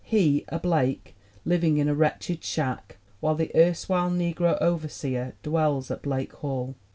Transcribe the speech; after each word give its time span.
He, 0.03 0.45
a 0.47 0.57
Blake, 0.57 1.15
living 1.45 1.77
in 1.77 1.87
a 1.87 1.93
wretched 1.93 2.43
shack, 2.43 2.97
while 3.19 3.35
the 3.35 3.51
erstwhile 3.55 4.09
negro 4.09 4.57
overseer 4.59 5.35
dwells 5.43 5.91
at 5.91 6.01
Blake 6.01 6.33
Hall 6.33 6.73